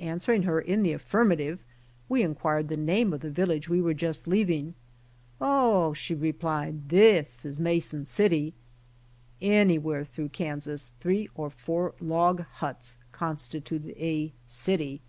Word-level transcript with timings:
Answering 0.00 0.42
her 0.42 0.60
in 0.60 0.82
the 0.82 0.92
affirmative, 0.92 1.64
we 2.06 2.22
inquired 2.22 2.68
the 2.68 2.76
name 2.76 3.10
of 3.14 3.20
the 3.20 3.30
village 3.30 3.70
we 3.70 3.80
were 3.80 3.94
just 3.94 4.28
leaving. 4.28 4.74
''Oh," 5.40 5.94
she 5.96 6.14
replied, 6.14 6.88
''this 6.90 7.46
is 7.46 7.58
INIason 7.58 8.04
City." 8.06 8.52
Anywhere 9.40 10.04
through 10.04 10.28
Kansas 10.28 10.92
three 11.00 11.30
or 11.34 11.48
four 11.48 11.94
log 12.02 12.42
huts 12.42 12.98
constituted 13.12 13.94
a 13.96 14.34
city. 14.46 15.00